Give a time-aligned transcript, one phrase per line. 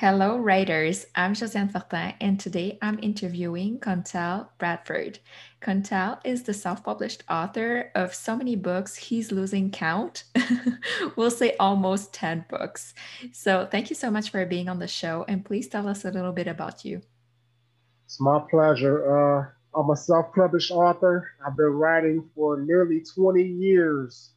[0.00, 1.06] Hello, writers.
[1.16, 5.18] I'm Josiane Fortin, and today I'm interviewing Contal Bradford.
[5.60, 10.22] Contal is the self published author of so many books, he's losing count.
[11.16, 12.94] we'll say almost 10 books.
[13.32, 16.12] So, thank you so much for being on the show, and please tell us a
[16.12, 17.02] little bit about you.
[18.04, 19.02] It's my pleasure.
[19.02, 21.28] Uh, I'm a self published author.
[21.44, 24.30] I've been writing for nearly 20 years.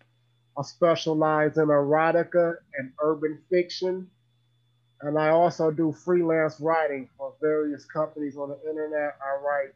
[0.58, 4.10] I specialize in erotica and urban fiction
[5.04, 9.18] and I also do freelance writing for various companies on the internet.
[9.22, 9.74] I write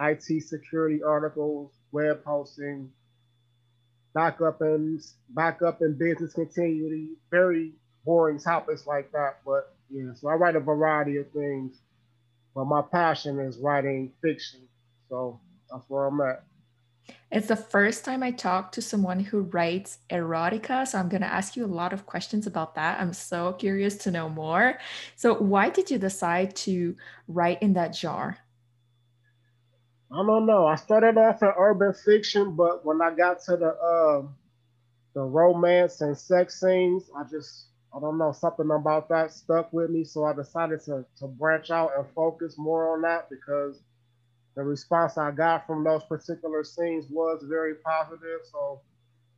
[0.00, 2.90] IT security articles, web posting,
[4.14, 7.72] backup and backup and business continuity, very
[8.04, 9.38] boring topics like that.
[9.44, 11.76] But yeah, so I write a variety of things.
[12.54, 14.60] But my passion is writing fiction.
[15.08, 15.40] So
[15.70, 16.44] that's where I'm at.
[17.30, 20.86] It's the first time I talk to someone who writes erotica.
[20.86, 23.00] So I'm going to ask you a lot of questions about that.
[23.00, 24.78] I'm so curious to know more.
[25.14, 28.38] So, why did you decide to write in that genre?
[30.10, 30.66] I don't know.
[30.66, 34.22] I started off in urban fiction, but when I got to the uh,
[35.12, 39.90] the romance and sex scenes, I just I don't know something about that stuck with
[39.90, 40.04] me.
[40.04, 43.82] So I decided to to branch out and focus more on that because
[44.58, 48.40] the response I got from those particular scenes was very positive.
[48.50, 48.80] So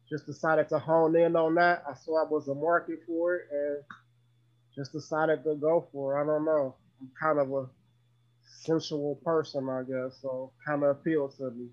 [0.08, 1.84] just decided to hone in on that.
[1.86, 3.84] I saw I was a market for it and
[4.74, 6.22] just decided to go for it.
[6.22, 6.74] I don't know.
[7.02, 7.66] I'm kind of a
[8.62, 10.16] sensual person, I guess.
[10.22, 11.68] So kind of appeals to me.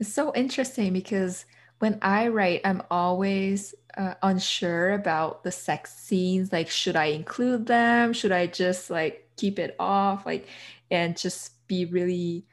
[0.00, 1.44] It's so interesting because
[1.78, 6.50] when I write, I'm always uh, unsure about the sex scenes.
[6.50, 8.12] Like, should I include them?
[8.12, 10.26] Should I just like keep it off?
[10.26, 10.48] Like,
[10.90, 12.46] and just be really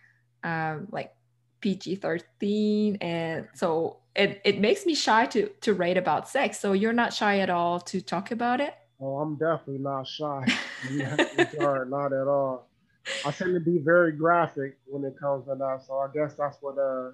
[0.44, 1.14] um, like
[1.62, 2.98] PG 13.
[3.02, 6.60] And so it, it makes me shy to, to write about sex.
[6.60, 8.74] So you're not shy at all to talk about it?
[9.00, 10.46] Oh, I'm definitely not shy.
[10.92, 12.68] not at all.
[13.26, 15.84] I tend to be very graphic when it comes to that.
[15.86, 17.12] So I guess that's what uh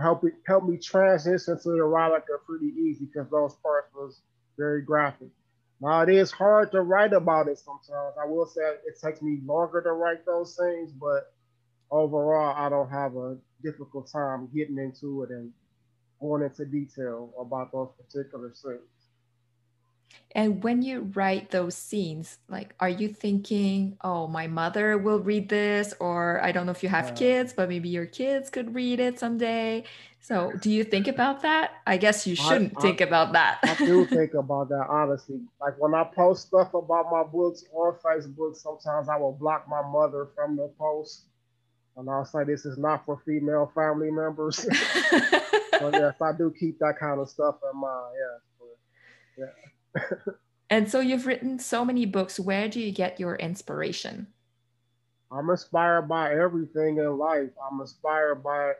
[0.00, 4.20] help it help me transition to the erotica pretty easy because those parts was
[4.58, 5.28] very graphic.
[5.80, 8.16] Now it is hard to write about it sometimes.
[8.20, 11.32] I will say it takes me longer to write those things, but
[11.90, 15.52] overall, I don't have a difficult time getting into it and
[16.20, 18.95] going into detail about those particular scenes.
[20.36, 25.48] And when you write those scenes, like, are you thinking, oh, my mother will read
[25.48, 25.94] this?
[25.98, 29.00] Or I don't know if you have uh, kids, but maybe your kids could read
[29.00, 29.84] it someday.
[30.20, 31.70] So do you think about that?
[31.86, 33.60] I guess you shouldn't I, think about that.
[33.62, 35.40] I do think about that, honestly.
[35.58, 39.80] Like when I post stuff about my books on Facebook, sometimes I will block my
[39.88, 41.22] mother from the post.
[41.96, 44.66] And I'll say this is not for female family members.
[45.10, 48.16] but yes, I do keep that kind of stuff in mind.
[48.58, 49.70] But, yeah.
[50.70, 52.38] And so you've written so many books.
[52.40, 54.28] Where do you get your inspiration?
[55.30, 57.50] I'm inspired by everything in life.
[57.70, 58.72] I'm inspired by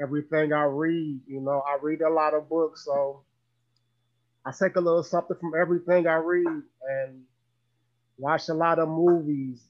[0.00, 1.20] everything I read.
[1.26, 3.24] You know, I read a lot of books, so
[4.44, 7.22] I take a little something from everything I read and
[8.18, 9.62] watch a lot of movies.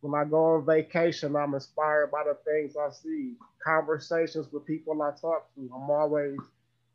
[0.00, 5.02] When I go on vacation, I'm inspired by the things I see, conversations with people
[5.02, 5.70] I talk to.
[5.74, 6.38] I'm always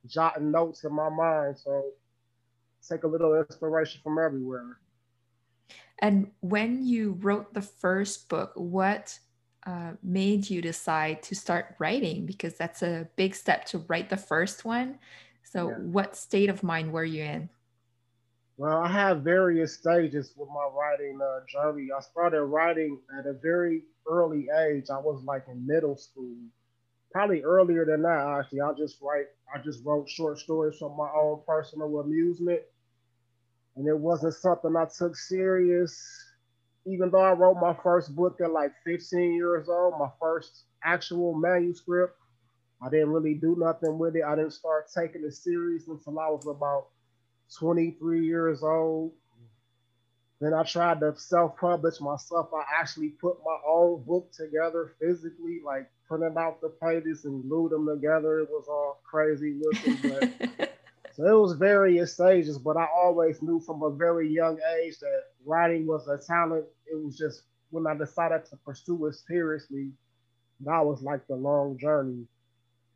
[0.08, 1.92] jotting notes in my mind, so
[2.88, 4.80] take a little inspiration from everywhere.
[6.00, 9.18] And when you wrote the first book, what
[9.66, 12.26] uh, made you decide to start writing?
[12.26, 15.00] Because that's a big step to write the first one.
[15.44, 15.76] So, yeah.
[15.78, 17.50] what state of mind were you in?
[18.58, 21.90] Well, I have various stages with my writing uh, journey.
[21.96, 24.86] I started writing at a very early age.
[24.90, 26.36] I was like in middle school,
[27.12, 28.40] probably earlier than that.
[28.40, 29.26] Actually, I just write.
[29.54, 32.62] I just wrote short stories for my own personal amusement,
[33.76, 36.26] and it wasn't something I took serious
[36.86, 41.34] even though I wrote my first book at like 15 years old, my first actual
[41.34, 42.16] manuscript,
[42.82, 44.24] I didn't really do nothing with it.
[44.24, 46.88] I didn't start taking it serious until I was about
[47.58, 49.14] 23 years old.
[50.42, 52.50] Then I tried to self-publish myself.
[52.54, 57.72] I actually put my own book together physically, like printed out the pages and glued
[57.72, 58.40] them together.
[58.40, 60.70] It was all crazy looking, but
[61.16, 65.22] So it was various stages, but I always knew from a very young age that
[65.46, 66.66] writing was a talent.
[66.92, 69.92] It was just when I decided to pursue it seriously,
[70.62, 72.26] that was like the long journey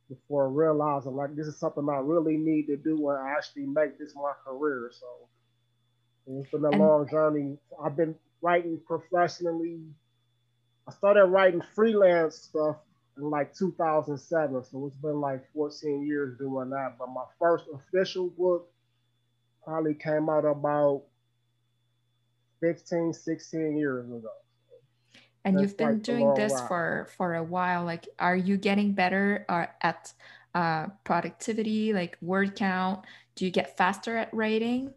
[0.09, 4.13] before realizing like this is something I really need to do and actually make this
[4.15, 4.91] my career.
[4.91, 5.07] So
[6.27, 7.57] it's been a and, long journey.
[7.81, 9.79] I've been writing professionally.
[10.85, 12.77] I started writing freelance stuff
[13.19, 16.95] in like 2007, so it's been like 14 years doing that.
[16.97, 18.69] But my first official book
[19.63, 21.03] probably came out about
[22.61, 24.29] 15, 16 years ago.
[25.45, 27.85] And That's you've been like doing this for for a while.
[27.85, 30.13] Like, are you getting better uh, at
[30.53, 33.05] uh, productivity, like word count?
[33.35, 34.93] Do you get faster at writing?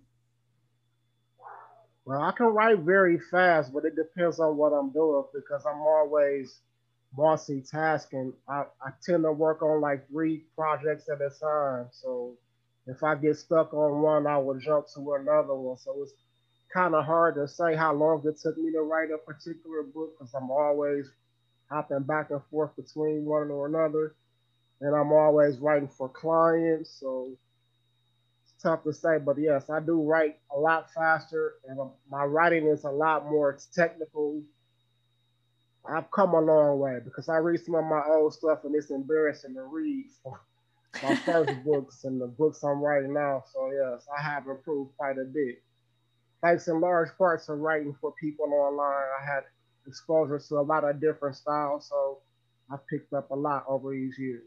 [2.05, 5.81] Well, I can write very fast, but it depends on what I'm doing because I'm
[5.81, 6.59] always
[7.17, 8.33] multitasking.
[8.49, 11.89] I, I tend to work on like three projects at a time.
[11.93, 12.33] So
[12.87, 15.77] if I get stuck on one, I will jump to another one.
[15.79, 16.15] So it's
[16.73, 20.19] kind of hard to say how long it took me to write a particular book
[20.19, 21.11] because I'm always
[21.71, 24.15] hopping back and forth between one or another.
[24.81, 26.91] And I'm always writing for clients.
[26.99, 27.31] So
[28.43, 29.19] it's tough to say.
[29.19, 31.79] But yes, I do write a lot faster and
[32.11, 34.43] my writing is a lot more technical.
[35.85, 38.91] I've come a long way because I read some of my old stuff and it's
[38.91, 40.07] embarrassing to read.
[41.03, 43.45] my first books and the books I'm writing now.
[43.53, 45.63] So yes, I have improved quite a bit.
[46.43, 49.07] Thanks in large parts to writing for people online.
[49.21, 49.45] I had
[49.87, 52.19] exposure to a lot of different styles, so
[52.71, 54.43] I picked up a lot over these years.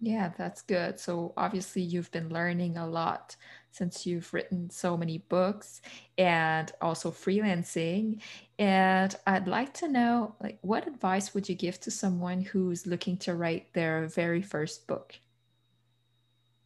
[0.00, 0.98] Yeah, that's good.
[0.98, 3.36] So obviously you've been learning a lot
[3.70, 5.80] since you've written so many books
[6.18, 8.20] and also freelancing.
[8.58, 13.16] And I'd like to know like what advice would you give to someone who's looking
[13.18, 15.14] to write their very first book?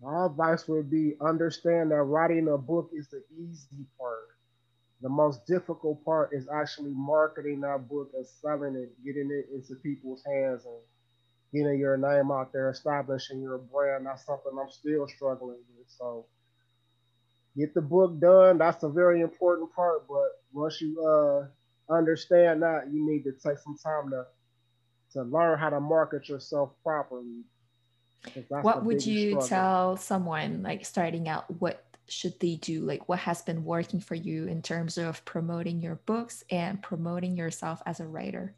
[0.03, 4.29] My advice would be understand that writing a book is the easy part.
[5.01, 9.81] The most difficult part is actually marketing that book and selling it, getting it into
[9.83, 10.81] people's hands and
[11.55, 14.07] getting your name out there, establishing your brand.
[14.07, 15.89] That's something I'm still struggling with.
[15.89, 16.27] So
[17.57, 18.59] get the book done.
[18.59, 20.07] That's a very important part.
[20.09, 24.27] But once you uh, understand that, you need to take some time to
[25.13, 27.45] to learn how to market yourself properly.
[28.49, 29.49] What would you struggle.
[29.49, 31.45] tell someone like starting out?
[31.61, 32.81] What should they do?
[32.81, 37.37] Like, what has been working for you in terms of promoting your books and promoting
[37.37, 38.55] yourself as a writer?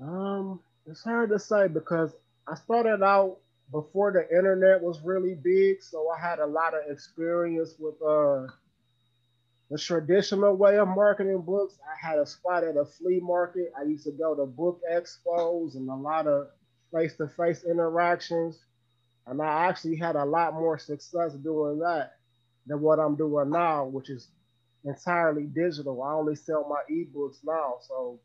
[0.00, 2.12] Um, it's hard to say because
[2.48, 3.38] I started out
[3.72, 8.46] before the internet was really big, so I had a lot of experience with uh,
[9.70, 11.78] the traditional way of marketing books.
[11.84, 13.72] I had a spot at a flea market.
[13.78, 16.48] I used to go to book expos and a lot of
[16.92, 18.58] face-to-face interactions,
[19.26, 22.16] and I actually had a lot more success doing that
[22.66, 24.28] than what I'm doing now, which is
[24.84, 26.02] entirely digital.
[26.02, 28.18] I only sell my ebooks now, so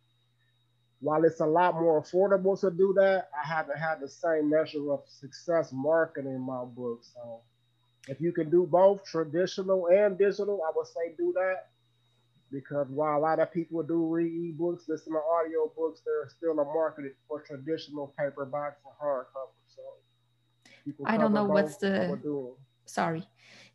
[1.06, 4.92] while it's a lot more affordable to do that, I haven't had the same measure
[4.92, 7.12] of success marketing my books.
[7.14, 7.42] So
[8.08, 11.68] if you can do both traditional and digital, I would say do that.
[12.52, 16.60] Because while a lot of people do read ebooks, listen to audio books, there's still
[16.60, 19.76] a market for traditional paperbacks and hardcovers.
[19.76, 19.84] So
[21.06, 22.18] I don't know what's the
[22.86, 23.28] sorry.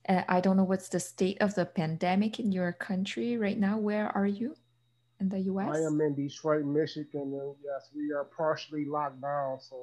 [0.08, 3.78] Uh, I don't know what's the state of the pandemic in your country right now.
[3.78, 4.56] Where are you?
[5.20, 5.76] In the US?
[5.76, 9.58] I am in Detroit, Michigan, and yes, we are partially locked down.
[9.60, 9.76] So,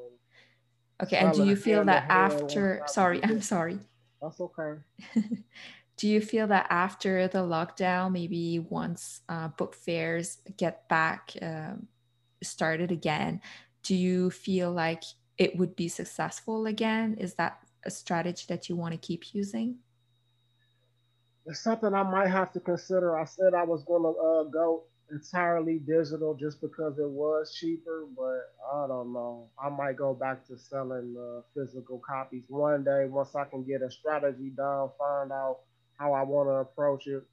[1.03, 1.17] okay.
[1.17, 2.84] And do you feel that after?
[2.88, 3.79] Sorry, I'm sorry.
[4.22, 4.82] That's okay.
[5.98, 11.88] do you feel that after the lockdown, maybe once uh, book fairs get back um,
[12.41, 13.41] started again,
[13.84, 15.03] do you feel like
[15.38, 17.15] it would be successful again?
[17.20, 19.77] Is that a strategy that you want to keep using?
[21.46, 23.17] It's something I might have to consider.
[23.17, 28.06] I said I was going to uh, go entirely digital just because it was cheaper,
[28.16, 29.48] but I don't know.
[29.62, 33.82] I might go back to selling uh, physical copies one day once I can get
[33.82, 35.60] a strategy down, find out
[35.98, 37.24] how I want to approach it.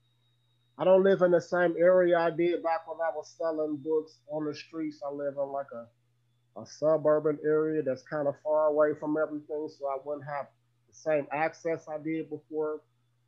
[0.78, 4.19] I don't live in the same area I did back when I was selling books
[4.28, 5.00] on the streets.
[5.07, 9.69] I live in like a, a suburban area that's kind of far away from everything,
[9.69, 10.47] so I wouldn't have
[10.88, 12.81] the same access I did before.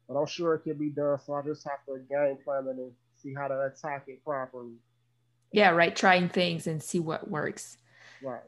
[0.08, 2.76] But I'm sure it can be done, so I just have to game plan it
[2.78, 2.92] and
[3.26, 4.74] see how to attack it properly.
[5.52, 5.94] Yeah, right.
[5.94, 7.78] Trying things and see what works.
[8.22, 8.40] Right.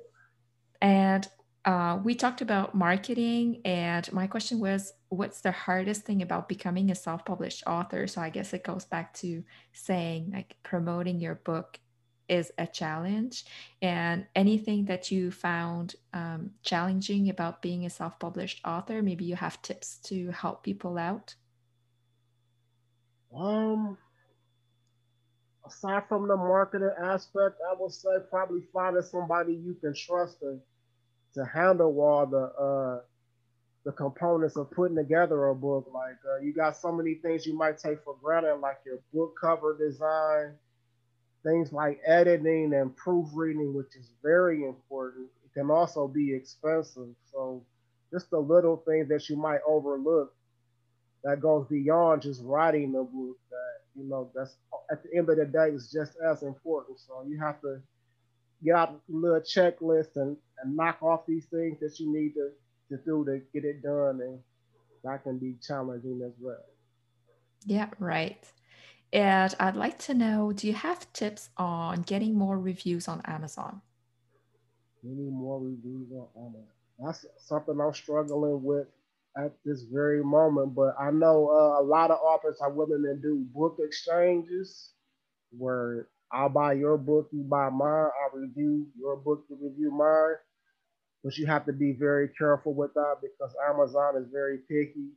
[0.81, 1.27] And
[1.65, 6.91] uh, we talked about marketing, and my question was, what's the hardest thing about becoming
[6.91, 8.07] a self-published author?
[8.07, 9.43] So I guess it goes back to
[9.73, 11.79] saying like promoting your book
[12.29, 13.45] is a challenge,
[13.81, 19.61] and anything that you found um, challenging about being a self-published author, maybe you have
[19.63, 21.35] tips to help people out.
[23.35, 23.97] Um,
[25.69, 30.59] aside from the marketing aspect, I would say probably finding somebody you can trust to
[31.35, 33.01] to handle all the uh,
[33.85, 35.89] the components of putting together a book.
[35.93, 39.35] Like uh, you got so many things you might take for granted, like your book
[39.41, 40.55] cover design,
[41.45, 45.29] things like editing and proofreading, which is very important.
[45.45, 47.09] It can also be expensive.
[47.33, 47.63] So
[48.13, 50.35] just the little things that you might overlook
[51.25, 53.68] that goes beyond just writing the book that
[53.99, 54.57] you know that's
[54.91, 56.99] at the end of the day is just as important.
[56.99, 57.81] So you have to
[58.65, 62.51] get out a little checklist and, and knock off these things that you need to,
[62.91, 64.39] to do to get it done and
[65.05, 66.65] that can be challenging as well.
[67.65, 68.45] Yeah, right.
[69.13, 73.81] And I'd like to know do you have tips on getting more reviews on Amazon?
[75.03, 76.67] Getting more reviews on Amazon.
[76.99, 78.89] That's something I'm struggling with
[79.39, 80.75] at this very moment.
[80.75, 84.93] But I know uh, a lot of authors are willing to do book exchanges
[85.57, 90.37] where I'll buy your book, you buy mine, I'll review your book, you review mine.
[91.25, 95.11] But you have to be very careful with that because Amazon is very picky.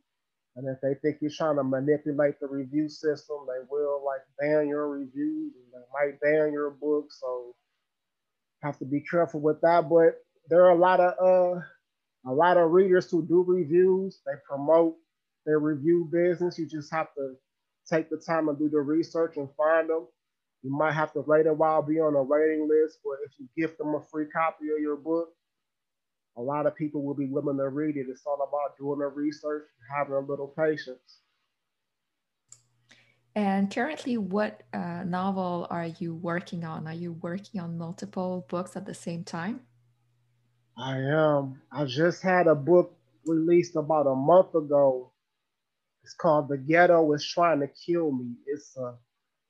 [0.55, 4.67] And if they think you're trying to manipulate the review system, they will like ban
[4.67, 7.07] your reviews and they might ban your book.
[7.11, 7.55] So
[8.63, 9.89] have to be careful with that.
[9.89, 10.17] But
[10.49, 11.13] there are a lot of
[11.57, 11.61] uh
[12.25, 14.95] a lot of readers who do reviews, they promote
[15.45, 16.57] their review business.
[16.59, 17.35] You just have to
[17.89, 20.07] take the time and do the research and find them.
[20.61, 23.47] You might have to wait a while, be on a waiting list, but if you
[23.57, 25.29] give them a free copy of your book,
[26.37, 28.05] a lot of people will be willing to read it.
[28.09, 31.21] It's all about doing the research, and having a little patience.
[33.33, 36.87] And currently, what uh, novel are you working on?
[36.87, 39.61] Are you working on multiple books at the same time?
[40.77, 41.61] I am.
[41.71, 42.93] I just had a book
[43.25, 45.11] released about a month ago.
[46.03, 48.35] It's called The Ghetto is Trying to Kill Me.
[48.47, 48.93] It's uh,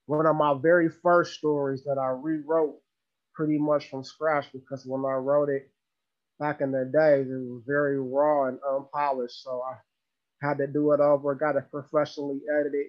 [0.08, 2.76] one of my very first stories that I rewrote
[3.34, 5.72] pretty much from scratch because when I wrote it
[6.40, 9.44] back in the days, it was very raw and unpolished.
[9.44, 9.78] So I
[10.48, 12.88] had to do it over, got it professionally edited.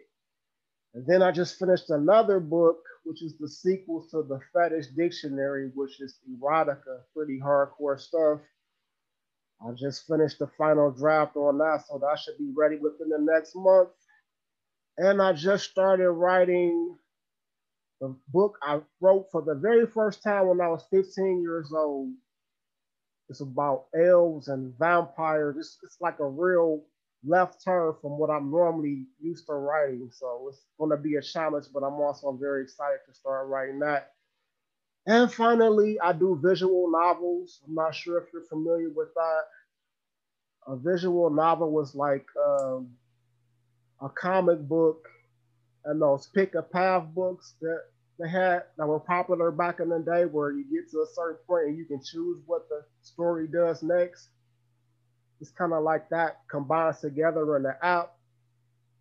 [0.95, 5.71] And then I just finished another book which is the sequel to the Fetish Dictionary,
[5.75, 8.41] which is erotica, pretty hardcore stuff.
[9.61, 13.19] I just finished the final draft on that, so that should be ready within the
[13.19, 13.91] next month.
[14.99, 16.97] And I just started writing
[18.01, 22.13] the book I wrote for the very first time when I was 15 years old.
[23.29, 25.57] It's about elves and vampires.
[25.57, 26.83] It's, it's like a real
[27.25, 30.11] left turn from what I'm normally used to writing.
[30.13, 33.79] So it's going to be a challenge, but I'm also very excited to start writing
[33.81, 34.13] that.
[35.07, 37.61] And finally, I do visual novels.
[37.67, 39.43] I'm not sure if you're familiar with that.
[40.69, 42.91] A visual novel was like um,
[44.01, 45.09] a comic book
[45.85, 47.83] and those pick a path books that
[48.19, 51.39] they had that were popular back in the day where you get to a certain
[51.47, 54.29] point and you can choose what the story does next
[55.43, 58.15] it's kind of like that combines together in the app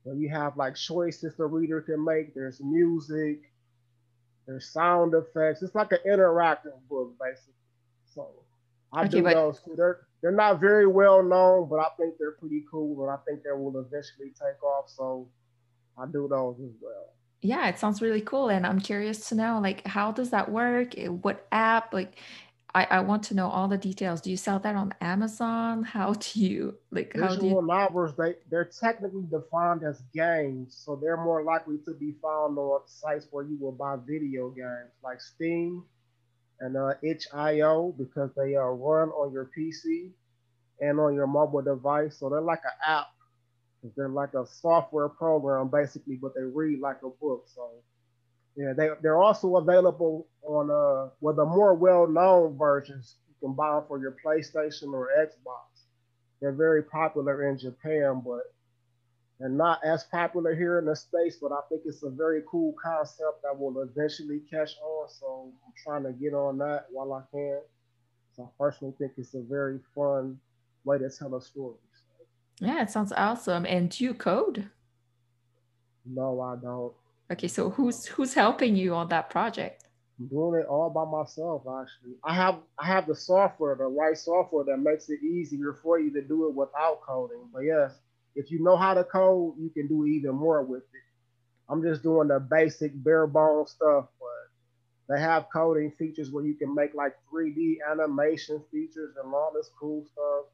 [0.02, 2.34] where you have like choices the reader can make.
[2.34, 3.44] There's music,
[4.48, 5.62] there's sound effects.
[5.62, 7.54] It's like an interactive book, basically.
[8.14, 8.28] So
[8.92, 9.76] I okay, do but- those too.
[9.78, 13.44] They're they're not very well known, but I think they're pretty cool, and I think
[13.44, 14.90] they will eventually take off.
[14.90, 15.28] So
[15.98, 17.14] I do those as well.
[17.42, 20.94] Yeah, it sounds really cool, and I'm curious to know, like, how does that work?
[21.24, 21.92] What app?
[21.92, 22.18] Like,
[22.74, 24.22] I, I want to know all the details.
[24.22, 25.84] Do you sell that on Amazon?
[25.92, 30.96] How do you like how do you novels they they're technically defined as games, so
[30.96, 35.20] they're more likely to be found on sites where you will buy video games like
[35.22, 35.84] Steam
[36.60, 40.12] and uh, itch.io because they are uh, run on your PC
[40.80, 42.18] and on your mobile device.
[42.20, 43.08] So they're like an app.
[43.98, 47.46] They're like a software program basically, but they read like a book.
[47.54, 47.72] So
[48.56, 53.76] yeah, they they're also available on uh well the more well-known versions you can buy
[53.76, 55.86] them for your PlayStation or Xbox.
[56.42, 58.42] They're very popular in Japan, but
[59.40, 62.76] they're not as popular here in the States, but I think it's a very cool
[62.82, 65.10] concept that will eventually catch on.
[65.10, 67.62] So I'm trying to get on that while I can.
[68.36, 70.40] So I personally think it's a very fun
[70.84, 71.76] way to tell a story.
[72.60, 73.66] Yeah, it sounds awesome.
[73.66, 74.70] And do you code?
[76.06, 76.94] No, I don't.
[77.32, 79.86] Okay, so who's who's helping you on that project?
[80.20, 82.16] I'm doing it all by myself actually.
[82.26, 86.12] I have I have the software, the right software that makes it easier for you
[86.12, 87.48] to do it without coding.
[87.54, 87.94] But yes,
[88.36, 91.04] if you know how to code, you can do even more with it.
[91.70, 96.56] I'm just doing the basic bare bones stuff, but they have coding features where you
[96.56, 100.52] can make like 3D animation features and all this cool stuff.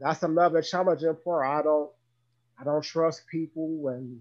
[0.00, 1.46] That's another challenging part.
[1.46, 1.90] I don't
[2.60, 4.20] I don't trust people and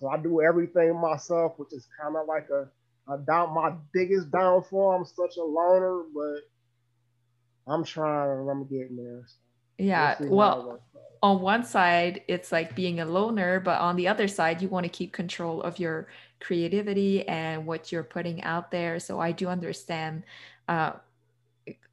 [0.00, 4.92] so I do everything myself, which is kind of like a doubt my biggest downfall.
[4.92, 8.48] I'm such a loner, but I'm trying.
[8.48, 9.24] I'm getting there.
[9.26, 9.36] So
[9.78, 10.16] yeah.
[10.20, 10.80] We'll, well
[11.22, 14.84] on one side, it's like being a loner, but on the other side, you want
[14.84, 16.08] to keep control of your
[16.40, 18.98] creativity and what you're putting out there.
[18.98, 20.22] So I do understand
[20.68, 20.92] uh,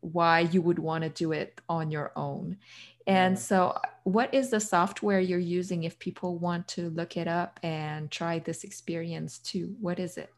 [0.02, 2.58] why you would want to do it on your own.
[3.08, 7.60] And so, what is the software you're using if people want to look it up
[7.64, 9.76] and try this experience too?
[9.80, 10.30] What is it?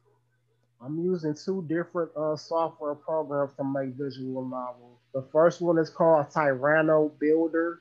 [0.81, 4.99] I'm using two different uh, software programs to make visual novels.
[5.13, 7.77] The first one is called TyranoBuilder.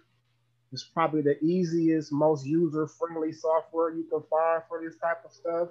[0.72, 5.32] It's probably the easiest, most user friendly software you can find for this type of
[5.32, 5.68] stuff.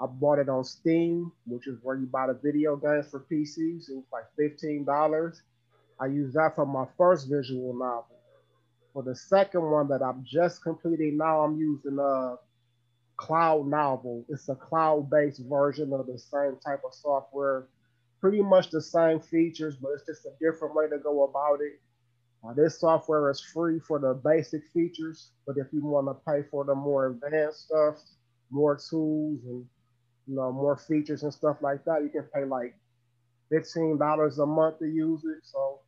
[0.00, 3.88] I bought it on Steam, which is where you buy the video games for PCs.
[3.88, 5.40] It was like $15.
[6.00, 8.18] I used that for my first visual novel.
[8.92, 12.36] For the second one that I'm just completing now, I'm using a
[13.16, 14.24] Cloud Novel.
[14.28, 17.68] It's a cloud-based version of the same type of software.
[18.20, 21.80] Pretty much the same features, but it's just a different way to go about it.
[22.56, 26.64] This software is free for the basic features, but if you want to pay for
[26.64, 27.96] the more advanced stuff,
[28.50, 29.64] more tools and
[30.26, 32.74] you know more features and stuff like that, you can pay like
[33.50, 35.38] fifteen dollars a month to use it.
[35.42, 35.80] So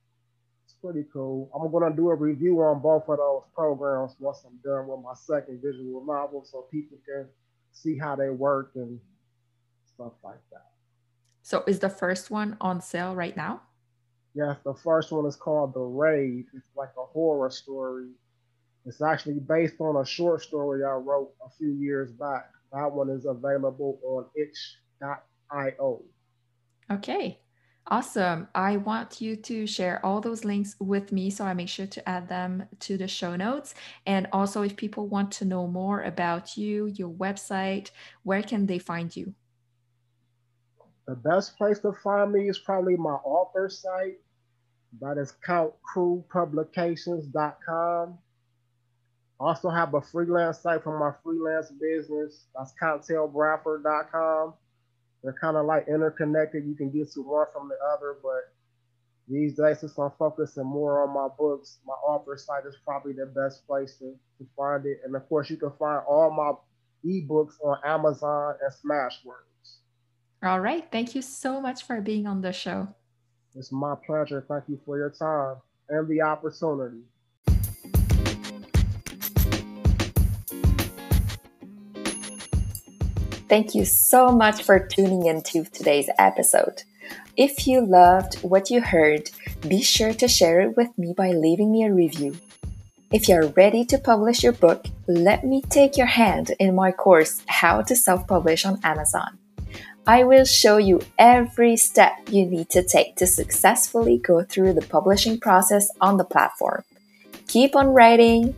[0.64, 1.50] it's pretty cool.
[1.54, 5.14] I'm gonna do a review on both of those programs once I'm done with my
[5.14, 7.26] second visual novel, so people can
[7.72, 8.98] see how they work and
[9.84, 10.70] stuff like that.
[11.42, 13.62] So is the first one on sale right now?
[14.34, 16.46] Yes, the first one is called The Raid.
[16.54, 18.10] It's like a horror story.
[18.84, 22.50] It's actually based on a short story I wrote a few years back.
[22.72, 26.02] That one is available on itch.io.
[26.90, 27.40] Okay,
[27.86, 28.48] awesome.
[28.54, 32.08] I want you to share all those links with me, so I make sure to
[32.08, 33.74] add them to the show notes.
[34.06, 37.90] And also, if people want to know more about you, your website,
[38.22, 39.34] where can they find you?
[41.06, 44.18] The best place to find me is probably my author site.
[45.00, 48.18] That is countcrewpublications.com.
[49.38, 52.46] Also have a freelance site for my freelance business.
[52.56, 54.54] That's cocktailbradford.com.
[55.22, 56.64] They're kind of like interconnected.
[56.66, 58.52] You can get to one from the other, but
[59.28, 63.26] these days, since I'm focusing more on my books, my author site is probably the
[63.26, 65.00] best place to, to find it.
[65.04, 66.52] And of course, you can find all my
[67.04, 69.78] ebooks on Amazon and Smashwords.
[70.42, 70.86] All right.
[70.92, 72.88] Thank you so much for being on the show.
[73.56, 74.44] It's my pleasure.
[74.48, 75.56] Thank you for your time
[75.88, 77.02] and the opportunity.
[83.48, 86.82] Thank you so much for tuning into today's episode.
[87.36, 89.30] If you loved what you heard,
[89.68, 92.36] be sure to share it with me by leaving me a review.
[93.12, 97.42] If you're ready to publish your book, let me take your hand in my course,
[97.46, 99.38] How to Self Publish on Amazon.
[100.08, 104.86] I will show you every step you need to take to successfully go through the
[104.86, 106.82] publishing process on the platform.
[107.46, 108.56] Keep on writing,